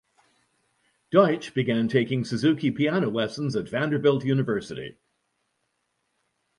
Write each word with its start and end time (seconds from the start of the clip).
Deutsch 1.11 1.53
began 1.53 1.87
taking 1.87 2.25
Suzuki 2.25 2.71
piano 2.71 3.07
lessons 3.11 3.55
at 3.55 3.69
Vanderbilt 3.69 4.25
University. 4.25 4.97